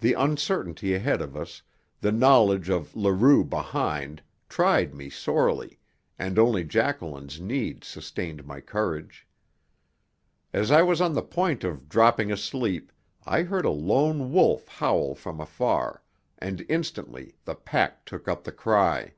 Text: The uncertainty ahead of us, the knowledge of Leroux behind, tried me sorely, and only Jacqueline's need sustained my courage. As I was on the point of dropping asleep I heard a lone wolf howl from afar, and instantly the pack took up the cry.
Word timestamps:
The 0.00 0.14
uncertainty 0.14 0.94
ahead 0.94 1.22
of 1.22 1.36
us, 1.36 1.62
the 2.00 2.10
knowledge 2.10 2.68
of 2.68 2.96
Leroux 2.96 3.44
behind, 3.44 4.20
tried 4.48 4.92
me 4.92 5.08
sorely, 5.08 5.78
and 6.18 6.40
only 6.40 6.64
Jacqueline's 6.64 7.40
need 7.40 7.84
sustained 7.84 8.44
my 8.44 8.60
courage. 8.60 9.28
As 10.52 10.72
I 10.72 10.82
was 10.82 11.00
on 11.00 11.12
the 11.12 11.22
point 11.22 11.62
of 11.62 11.88
dropping 11.88 12.32
asleep 12.32 12.90
I 13.24 13.42
heard 13.44 13.64
a 13.64 13.70
lone 13.70 14.32
wolf 14.32 14.66
howl 14.66 15.14
from 15.14 15.38
afar, 15.40 16.02
and 16.36 16.66
instantly 16.68 17.36
the 17.44 17.54
pack 17.54 18.04
took 18.04 18.26
up 18.26 18.42
the 18.42 18.50
cry. 18.50 19.14